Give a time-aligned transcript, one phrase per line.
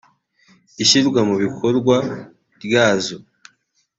[0.83, 1.97] ishyirwa mu bikorwa
[2.63, 3.15] ryazo